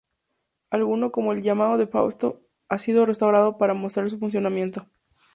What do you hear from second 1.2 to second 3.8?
el llamado "de Fausto", ha sido restaurado para